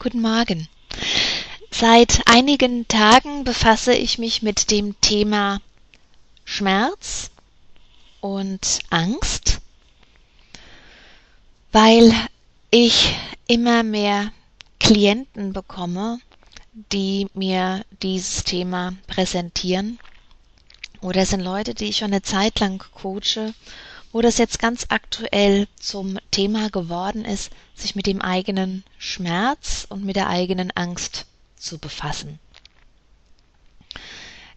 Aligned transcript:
Guten 0.00 0.20
Morgen. 0.20 0.68
Seit 1.72 2.22
einigen 2.26 2.86
Tagen 2.86 3.42
befasse 3.42 3.92
ich 3.94 4.16
mich 4.16 4.42
mit 4.42 4.70
dem 4.70 4.94
Thema 5.00 5.60
Schmerz 6.44 7.32
und 8.20 8.78
Angst, 8.90 9.58
weil 11.72 12.14
ich 12.70 13.12
immer 13.48 13.82
mehr 13.82 14.30
Klienten 14.78 15.52
bekomme, 15.52 16.20
die 16.92 17.26
mir 17.34 17.84
dieses 18.00 18.44
Thema 18.44 18.94
präsentieren. 19.08 19.98
Oder 21.00 21.22
es 21.22 21.30
sind 21.30 21.40
Leute, 21.40 21.74
die 21.74 21.86
ich 21.86 21.96
schon 21.96 22.12
eine 22.12 22.22
Zeit 22.22 22.60
lang 22.60 22.78
coache, 22.94 23.52
wo 24.12 24.20
das 24.22 24.38
jetzt 24.38 24.58
ganz 24.58 24.86
aktuell 24.88 25.68
zum 25.78 26.18
Thema 26.30 26.70
geworden 26.70 27.24
ist, 27.24 27.50
sich 27.74 27.94
mit 27.94 28.06
dem 28.06 28.22
eigenen 28.22 28.84
Schmerz 28.98 29.86
und 29.88 30.04
mit 30.04 30.16
der 30.16 30.28
eigenen 30.28 30.70
Angst 30.70 31.26
zu 31.56 31.78
befassen. 31.78 32.38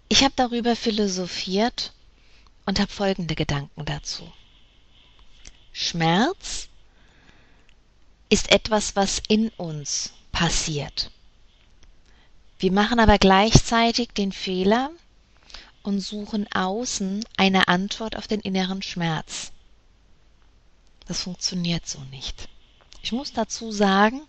Ich 0.08 0.24
habe 0.24 0.34
darüber 0.36 0.76
philosophiert 0.76 1.94
und 2.66 2.80
habe 2.80 2.92
folgende 2.92 3.36
Gedanken 3.36 3.86
dazu. 3.86 4.32
Schmerz 5.74 6.68
ist 8.30 8.52
etwas, 8.52 8.96
was 8.96 9.22
in 9.28 9.50
uns 9.58 10.14
passiert. 10.32 11.12
Wir 12.60 12.72
machen 12.72 13.00
aber 13.00 13.18
gleichzeitig 13.18 14.10
den 14.10 14.32
Fehler 14.32 14.92
und 15.84 16.00
suchen 16.00 16.48
außen 16.54 17.24
eine 17.38 17.68
Antwort 17.68 18.16
auf 18.16 18.28
den 18.28 18.40
inneren 18.40 18.82
Schmerz. 18.82 19.52
Das 21.08 21.24
funktioniert 21.24 21.88
so 21.88 22.00
nicht. 22.12 22.48
Ich 23.04 23.12
muss 23.12 23.34
dazu 23.34 23.72
sagen, 23.72 24.22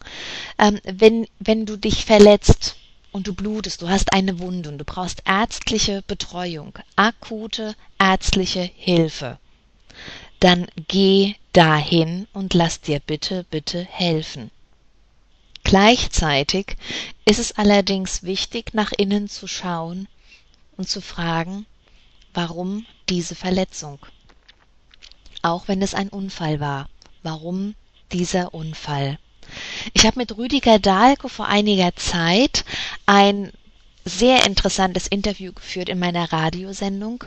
ähm, 0.59 0.81
wenn, 0.85 1.27
wenn 1.39 1.67
du 1.67 1.77
dich 1.77 2.05
verletzt 2.05 2.77
und 3.13 3.27
du 3.27 3.35
blutest, 3.35 3.83
du 3.83 3.89
hast 3.89 4.13
eine 4.13 4.39
Wunde 4.39 4.71
und 4.71 4.79
du 4.79 4.85
brauchst 4.85 5.23
ärztliche 5.27 6.03
Betreuung, 6.07 6.79
akute 6.97 7.77
ärztliche 7.99 8.63
Hilfe, 8.63 9.39
dann 10.41 10.67
geh 10.89 11.35
dahin 11.53 12.27
und 12.33 12.55
lass 12.55 12.81
dir 12.81 13.01
bitte, 13.01 13.45
bitte 13.51 13.85
helfen. 13.85 14.51
Gleichzeitig 15.65 16.77
ist 17.25 17.39
es 17.39 17.53
allerdings 17.53 18.25
wichtig, 18.25 18.75
nach 18.75 18.93
innen 18.93 19.29
zu 19.29 19.47
schauen 19.47 20.09
und 20.83 20.89
zu 20.89 21.01
fragen, 21.01 21.65
warum 22.35 22.87
diese 23.09 23.37
Verletzung? 23.37 24.01
Auch 25.41 25.69
wenn 25.69 25.81
es 25.81 25.95
ein 25.95 26.09
Unfall 26.09 26.59
war, 26.59 26.89
warum 27.23 27.77
dieser 28.11 28.53
Unfall? 28.53 29.17
Ich 29.93 30.05
habe 30.07 30.19
mit 30.19 30.37
Rüdiger 30.37 30.81
Dahlke 30.81 31.29
vor 31.29 31.47
einiger 31.47 31.95
Zeit 31.95 32.65
ein 33.07 33.53
sehr 34.05 34.45
interessantes 34.45 35.07
Interview 35.07 35.53
geführt 35.53 35.89
in 35.89 36.01
meiner 36.01 36.33
Radiosendung. 36.33 37.23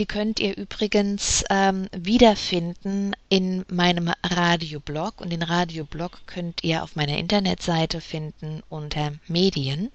Die 0.00 0.06
könnt 0.06 0.40
ihr 0.40 0.56
übrigens 0.56 1.44
ähm, 1.50 1.86
wiederfinden 1.92 3.14
in 3.28 3.64
meinem 3.68 4.12
Radioblog 4.24 5.20
und 5.20 5.30
den 5.30 5.42
Radioblog 5.42 6.18
könnt 6.26 6.64
ihr 6.64 6.82
auf 6.82 6.96
meiner 6.96 7.16
Internetseite 7.16 8.00
finden 8.00 8.64
unter 8.68 9.12
Medien. 9.28 9.92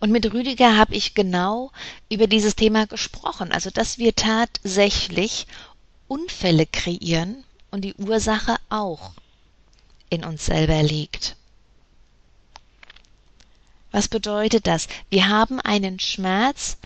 Und 0.00 0.10
mit 0.10 0.32
Rüdiger 0.32 0.76
habe 0.76 0.94
ich 0.94 1.14
genau 1.14 1.70
über 2.10 2.26
dieses 2.26 2.56
Thema 2.56 2.86
gesprochen, 2.86 3.52
also 3.52 3.70
dass 3.70 3.98
wir 3.98 4.14
tatsächlich 4.14 5.46
Unfälle 6.08 6.66
kreieren 6.66 7.44
und 7.70 7.82
die 7.82 7.94
Ursache 7.94 8.56
auch 8.68 9.12
in 10.10 10.24
uns 10.24 10.46
selber 10.46 10.82
liegt. 10.82 11.36
Was 13.90 14.08
bedeutet 14.08 14.66
das? 14.66 14.88
Wir 15.10 15.28
haben 15.28 15.60
einen 15.60 16.00
Schmerz, 16.00 16.78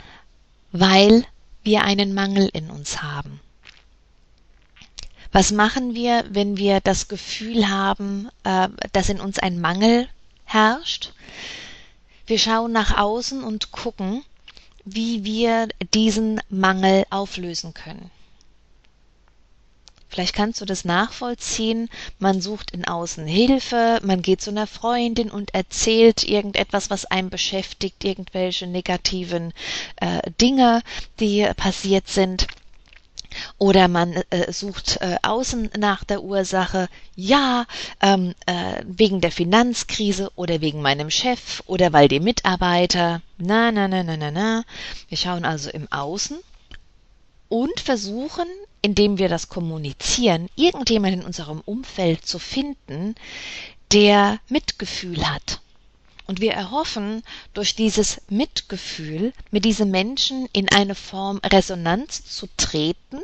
weil 0.73 1.25
wir 1.63 1.83
einen 1.83 2.15
Mangel 2.15 2.49
in 2.53 2.71
uns 2.71 3.03
haben. 3.03 3.41
Was 5.33 5.51
machen 5.51 5.95
wir, 5.95 6.25
wenn 6.31 6.57
wir 6.57 6.81
das 6.81 7.09
Gefühl 7.09 7.69
haben, 7.69 8.29
äh, 8.45 8.69
dass 8.93 9.09
in 9.09 9.21
uns 9.21 9.39
ein 9.39 9.61
Mangel 9.61 10.09
herrscht? 10.45 11.13
Wir 12.27 12.39
schauen 12.39 12.73
nach 12.73 12.97
außen 12.99 13.43
und 13.45 13.71
gucken, 13.73 14.25
wie 14.85 15.25
wir 15.25 15.69
diesen 15.95 16.41
Mangel 16.49 17.05
auflösen 17.11 17.75
können. 17.75 18.11
Vielleicht 20.09 20.35
kannst 20.35 20.61
du 20.61 20.65
das 20.65 20.85
nachvollziehen. 20.85 21.91
Man 22.19 22.41
sucht 22.41 22.71
in 22.71 22.87
Außen 22.87 23.27
Hilfe, 23.27 23.99
man 24.03 24.23
geht 24.23 24.41
zu 24.41 24.51
einer 24.51 24.67
Freundin 24.67 25.31
und 25.31 25.53
erzählt 25.53 26.25
irgendetwas, 26.25 26.89
was 26.91 27.05
einem 27.05 27.29
beschäftigt, 27.29 28.03
irgendwelche 28.03 28.67
negativen 28.67 29.53
äh, 29.97 30.23
Dinge, 30.41 30.83
die 31.21 31.47
passiert 31.57 32.09
sind. 32.09 32.47
Oder 33.59 33.89
man 33.89 34.13
äh, 34.31 34.53
sucht 34.53 34.99
äh, 35.01 35.17
außen 35.23 35.71
nach 35.79 36.05
der 36.05 36.23
Ursache, 36.23 36.89
ja, 37.15 37.67
ähm, 38.01 38.35
äh, 38.47 38.83
wegen 38.87 39.21
der 39.21 39.33
Finanzkrise 39.33 40.31
oder 40.37 40.61
wegen 40.61 40.83
meinem 40.83 41.11
Chef 41.11 41.63
oder 41.67 41.93
weil 41.93 42.09
die 42.09 42.21
Mitarbeiter. 42.21 43.23
Na, 43.39 43.73
na, 43.73 43.89
na, 43.89 44.03
na, 44.03 44.17
na, 44.17 44.31
na. 44.31 44.65
Wir 45.09 45.19
schauen 45.19 45.45
also 45.45 45.71
im 45.71 45.91
Außen 45.91 46.39
und 47.49 47.81
versuchen, 47.81 48.47
indem 48.83 49.19
wir 49.19 49.29
das 49.29 49.49
kommunizieren, 49.49 50.49
irgendjemanden 50.57 51.21
in 51.21 51.27
unserem 51.27 51.61
Umfeld 51.61 52.27
zu 52.27 52.39
finden, 52.39 53.15
der 53.93 54.39
Mitgefühl 54.49 55.29
hat. 55.29 55.61
Und 56.27 56.41
wir 56.41 56.53
erhoffen, 56.53 57.23
durch 57.55 57.77
dieses 57.77 58.21
Mitgefühl 58.29 59.33
mit 59.53 59.65
diesem 59.65 59.91
Menschen 59.91 60.49
in 60.53 60.69
eine 60.69 60.97
Form 60.97 61.41
Resonanz 61.45 62.25
zu 62.25 62.49
treten, 62.57 63.21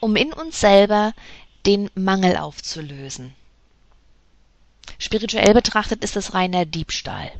um 0.00 0.16
in 0.16 0.32
uns 0.32 0.60
selber 0.60 1.14
den 1.64 1.90
Mangel 1.94 2.36
aufzulösen. 2.36 3.34
Spirituell 4.98 5.52
betrachtet 5.52 6.04
ist 6.04 6.16
es 6.16 6.34
reiner 6.34 6.64
Diebstahl. 6.64 7.30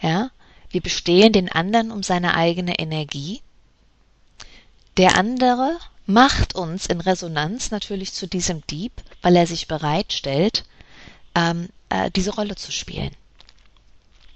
Ja, 0.00 0.30
wir 0.70 0.80
bestehlen 0.80 1.32
den 1.32 1.50
anderen 1.50 1.90
um 1.90 2.02
seine 2.02 2.34
eigene 2.34 2.78
Energie 2.78 3.40
der 4.96 5.16
andere 5.16 5.78
macht 6.06 6.54
uns 6.54 6.86
in 6.86 7.00
Resonanz 7.00 7.70
natürlich 7.70 8.12
zu 8.12 8.28
diesem 8.28 8.64
Dieb, 8.68 8.92
weil 9.22 9.34
er 9.34 9.46
sich 9.46 9.66
bereitstellt, 9.66 10.64
ähm, 11.34 11.68
äh, 11.88 12.10
diese 12.12 12.34
Rolle 12.34 12.54
zu 12.54 12.70
spielen. 12.70 13.10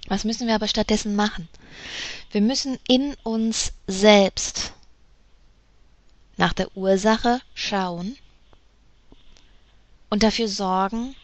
Was 0.08 0.24
müssen 0.24 0.48
wir 0.48 0.54
aber 0.56 0.66
stattdessen 0.66 1.14
machen? 1.14 1.48
Wir 2.32 2.40
müssen 2.40 2.78
in 2.88 3.14
uns 3.22 3.72
selbst 3.86 4.72
nach 6.38 6.54
der 6.54 6.74
Ursache 6.76 7.40
schauen 7.54 8.16
und 10.08 10.22
dafür 10.22 10.48
sorgen, 10.48 11.14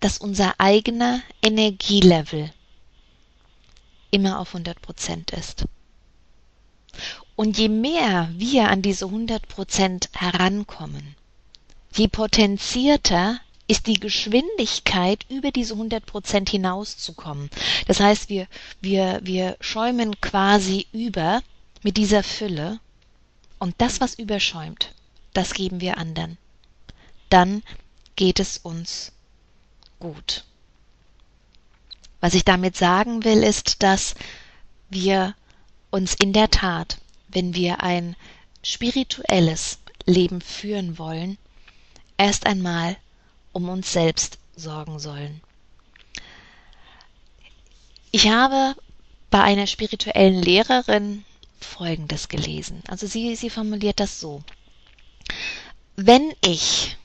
dass 0.00 0.18
unser 0.18 0.54
eigener 0.58 1.22
Energielevel 1.42 2.50
immer 4.10 4.40
auf 4.40 4.48
100 4.48 4.80
Prozent 4.82 5.30
ist. 5.30 5.66
Und 7.36 7.58
je 7.58 7.68
mehr 7.68 8.28
wir 8.32 8.68
an 8.68 8.82
diese 8.82 9.04
100 9.04 9.46
Prozent 9.46 10.08
herankommen, 10.14 11.14
je 11.94 12.08
potenzierter 12.08 13.38
ist 13.68 13.86
die 13.86 14.00
Geschwindigkeit, 14.00 15.24
über 15.28 15.52
diese 15.52 15.74
100 15.74 16.04
Prozent 16.04 16.50
hinauszukommen. 16.50 17.50
Das 17.86 18.00
heißt, 18.00 18.28
wir, 18.28 18.48
wir, 18.80 19.20
wir 19.22 19.56
schäumen 19.60 20.20
quasi 20.20 20.86
über 20.92 21.40
mit 21.82 21.96
dieser 21.96 22.24
Fülle 22.24 22.80
und 23.60 23.76
das, 23.78 24.00
was 24.00 24.14
überschäumt, 24.14 24.92
das 25.32 25.54
geben 25.54 25.80
wir 25.80 25.96
anderen. 25.96 26.36
Dann 27.28 27.62
geht 28.16 28.40
es 28.40 28.58
uns 28.58 29.12
gut. 30.00 30.44
Was 32.20 32.34
ich 32.34 32.44
damit 32.44 32.76
sagen 32.76 33.22
will, 33.24 33.44
ist, 33.44 33.84
dass 33.84 34.16
wir 34.88 35.36
uns 35.90 36.14
in 36.14 36.32
der 36.32 36.50
Tat 36.50 36.98
wenn 37.32 37.54
wir 37.54 37.82
ein 37.82 38.16
spirituelles 38.62 39.78
Leben 40.06 40.40
führen 40.40 40.98
wollen, 40.98 41.38
erst 42.16 42.46
einmal 42.46 42.96
um 43.52 43.68
uns 43.68 43.92
selbst 43.92 44.38
sorgen 44.56 44.98
sollen. 44.98 45.40
Ich 48.10 48.28
habe 48.28 48.74
bei 49.30 49.42
einer 49.42 49.66
spirituellen 49.66 50.42
Lehrerin 50.42 51.24
Folgendes 51.64 52.28
gelesen. 52.28 52.82
Also 52.88 53.06
sie, 53.06 53.36
sie 53.36 53.50
formuliert 53.50 54.00
das 54.00 54.20
so. 54.20 54.42
Wenn 55.96 56.32
ich 56.44 56.96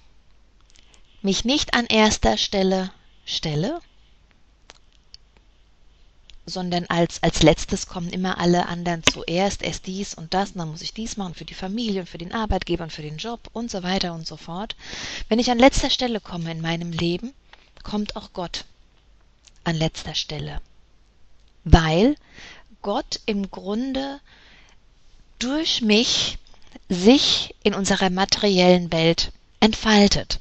mich 1.22 1.46
nicht 1.46 1.74
an 1.74 1.86
erster 1.88 2.38
Stelle 2.38 2.92
stelle, 3.25 3.81
sondern 6.46 6.86
als, 6.88 7.24
als 7.24 7.42
letztes 7.42 7.88
kommen 7.88 8.10
immer 8.10 8.38
alle 8.38 8.68
anderen 8.68 9.02
zuerst, 9.04 9.63
erst 9.63 9.88
dies 9.88 10.13
und 10.13 10.34
das, 10.34 10.52
und 10.52 10.60
dann 10.60 10.69
muss 10.69 10.81
ich 10.81 10.94
dies 10.94 11.18
machen 11.18 11.34
für 11.34 11.46
die 11.46 11.56
Familie 11.56 12.01
und 12.01 12.08
für 12.10 12.19
den 12.19 12.34
Arbeitgeber 12.34 12.84
und 12.84 12.94
für 12.94 13.01
den 13.01 13.18
Job 13.18 13.50
und 13.54 13.72
so 13.72 13.81
weiter 13.81 14.13
und 14.13 14.28
so 14.28 14.38
fort. 14.38 14.75
Wenn 15.28 15.40
ich 15.40 15.50
an 15.50 15.58
letzter 15.60 15.90
Stelle 15.90 16.19
komme 16.19 16.51
in 16.51 16.62
meinem 16.62 16.92
Leben, 16.92 17.34
kommt 17.84 18.16
auch 18.16 18.31
Gott 18.34 18.66
an 19.63 19.75
letzter 19.75 20.13
Stelle, 20.13 20.62
weil 21.63 22.16
Gott 22.84 23.19
im 23.25 23.50
Grunde 23.50 24.19
durch 25.40 25.82
mich 25.82 26.38
sich 26.90 27.56
in 27.64 27.74
unserer 27.74 28.10
materiellen 28.10 28.92
Welt 28.92 29.32
entfaltet. 29.60 30.40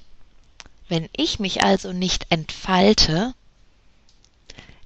Wenn 0.89 1.09
ich 1.17 1.39
mich 1.39 1.63
also 1.63 1.93
nicht 1.93 2.27
entfalte, 2.31 3.35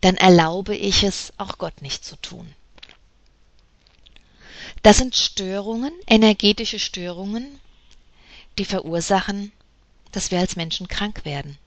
dann 0.00 0.16
erlaube 0.16 0.76
ich 0.76 1.02
es 1.02 1.32
auch 1.38 1.58
Gott 1.58 1.82
nicht 1.82 2.04
zu 2.04 2.16
tun. 2.16 2.54
Das 4.82 4.98
sind 4.98 5.16
Störungen, 5.16 5.92
energetische 6.06 6.78
Störungen, 6.78 7.58
die 8.58 8.64
verursachen, 8.64 9.52
dass 10.12 10.30
wir 10.30 10.38
als 10.38 10.56
Menschen 10.56 10.86
krank 10.88 11.24
werden. 11.24 11.58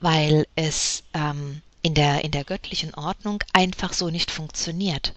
Weil 0.00 0.46
es 0.54 1.02
ähm, 1.12 1.60
in, 1.82 1.94
der, 1.94 2.24
in 2.24 2.30
der 2.30 2.44
göttlichen 2.44 2.94
Ordnung 2.94 3.42
einfach 3.52 3.92
so 3.92 4.08
nicht 4.10 4.30
funktioniert. 4.30 5.12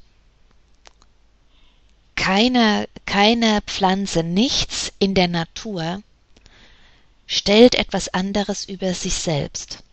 Keine, 2.33 2.87
keine 3.05 3.61
Pflanze, 3.63 4.23
nichts 4.23 4.93
in 4.99 5.15
der 5.15 5.27
Natur 5.27 6.01
stellt 7.27 7.75
etwas 7.75 8.07
anderes 8.07 8.63
über 8.63 8.93
sich 8.93 9.15
selbst. 9.15 9.83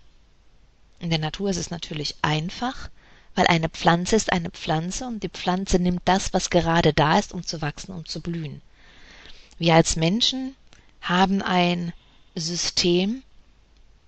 In 1.00 1.11
der 1.11 1.19
Natur 1.19 1.50
ist 1.50 1.56
es 1.56 1.73
natürlich 1.73 2.14
einfach, 2.23 2.90
weil 3.35 3.49
eine 3.49 3.69
Pflanze 3.69 4.14
ist 4.14 4.32
eine 4.32 4.50
Pflanze 4.50 5.08
und 5.08 5.25
die 5.25 5.31
Pflanze 5.31 5.81
nimmt 5.81 6.02
das, 6.05 6.32
was 6.32 6.49
gerade 6.49 6.93
da 6.93 7.19
ist, 7.19 7.35
um 7.35 7.44
zu 7.44 7.61
wachsen, 7.61 7.93
um 7.93 8.06
zu 8.06 8.20
blühen. 8.20 8.62
Wir 9.58 9.75
als 9.75 9.96
Menschen 9.96 10.55
haben 11.00 11.43
ein 11.43 11.93
System 12.37 13.25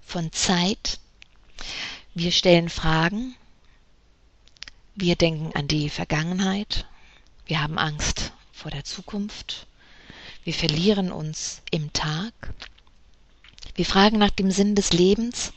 von 0.07 0.31
Zeit. 0.31 1.01
Wir 2.15 2.31
stellen 2.31 2.69
Fragen. 2.69 3.35
Wir 4.95 5.17
denken 5.17 5.51
an 5.57 5.67
die 5.67 5.91
Vergangenheit. 5.91 6.87
Wir 7.51 7.61
haben 7.61 7.79
Angst 7.79 8.31
vor 8.53 8.71
der 8.71 8.85
Zukunft. 8.85 9.67
Wir 10.45 10.55
verlieren 10.55 11.11
uns 11.11 11.63
im 11.73 11.93
Tag. 11.93 12.33
Wir 13.75 13.85
fragen 13.85 14.19
nach 14.19 14.31
dem 14.31 14.53
Sinn 14.53 14.77
des 14.77 14.93
Lebens 14.93 15.53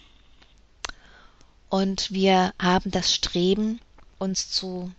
und 1.70 2.10
wir 2.10 2.56
haben 2.58 2.90
das 2.90 3.14
Streben, 3.14 3.80
uns 4.18 4.50
zu 4.50 4.92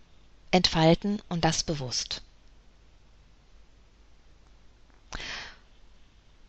entfalten 0.51 1.21
und 1.27 1.43
das 1.43 1.63
bewusst. 1.63 2.21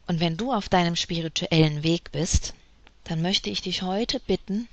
Und 0.06 0.20
wenn 0.20 0.36
du 0.36 0.52
auf 0.52 0.68
deinem 0.68 0.94
spirituellen 0.94 1.82
Weg 1.82 2.12
bist, 2.12 2.54
dann 3.02 3.20
möchte 3.20 3.50
ich 3.50 3.62
dich 3.62 3.82
heute 3.82 4.20
bitten, 4.20 4.68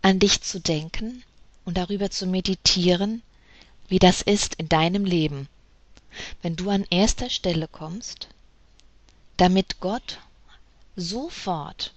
an 0.00 0.18
dich 0.18 0.40
zu 0.40 0.58
denken 0.58 1.22
und 1.66 1.76
darüber 1.76 2.10
zu 2.10 2.26
meditieren, 2.26 3.22
wie 3.88 3.98
das 3.98 4.22
ist 4.22 4.54
in 4.54 4.68
deinem 4.68 5.04
Leben, 5.04 5.48
wenn 6.42 6.56
du 6.56 6.70
an 6.70 6.84
erster 6.90 7.30
Stelle 7.30 7.68
kommst, 7.68 8.28
damit 9.36 9.80
Gott 9.80 10.18
sofort 10.96 11.92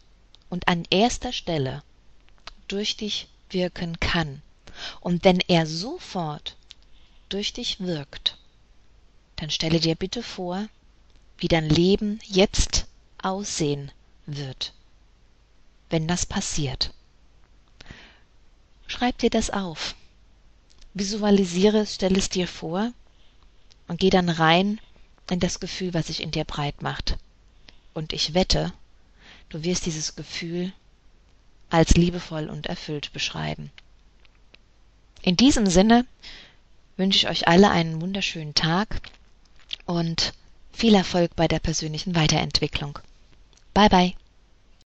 und 0.50 0.68
an 0.68 0.86
erster 0.90 1.32
Stelle 1.32 1.84
durch 2.68 2.98
dich 2.98 3.28
wirken 3.50 4.00
kann. 4.00 4.42
Und 5.00 5.24
wenn 5.24 5.40
er 5.48 5.66
sofort 5.66 6.56
durch 7.30 7.54
dich 7.54 7.80
wirkt, 7.80 8.38
dann 9.38 9.50
stelle 9.50 9.80
dir 9.80 9.96
bitte 9.96 10.22
vor, 10.22 10.68
wie 11.38 11.48
dein 11.48 11.70
Leben 11.70 12.20
jetzt 12.26 12.86
aussehen 13.22 13.92
wird, 14.26 14.74
wenn 15.90 16.08
das 16.08 16.26
passiert. 16.26 16.94
Schreib 18.88 19.18
dir 19.20 19.30
das 19.30 19.50
auf. 19.50 19.96
Visualisiere 21.00 21.80
es, 21.80 21.96
stell 21.96 22.18
es 22.18 22.30
dir 22.30 22.48
vor 22.48 22.92
und 23.88 24.00
geh 24.00 24.10
dann 24.10 24.30
rein 24.30 24.80
in 25.30 25.40
das 25.40 25.60
Gefühl, 25.60 25.94
was 25.94 26.08
sich 26.08 26.22
in 26.22 26.32
dir 26.32 26.44
breit 26.44 26.82
macht. 26.82 27.18
Und 27.94 28.14
ich 28.14 28.34
wette, 28.34 28.74
Du 29.50 29.64
wirst 29.64 29.88
dieses 29.88 30.16
Gefühl 30.16 30.72
als 31.72 31.96
liebevoll 31.96 32.50
und 32.50 32.68
erfüllt 32.68 33.12
beschreiben. 33.14 33.72
In 35.24 35.36
diesem 35.36 35.66
Sinne 35.66 36.06
wünsche 36.98 37.18
ich 37.18 37.30
euch 37.30 37.48
alle 37.48 37.72
einen 37.72 38.00
wunderschönen 38.00 38.54
Tag 38.54 39.02
und 39.86 40.34
viel 40.72 40.94
Erfolg 40.94 41.36
bei 41.36 41.48
der 41.48 41.60
persönlichen 41.60 42.16
Weiterentwicklung. 42.16 43.00
Bye 43.74 43.90
bye. 43.90 44.14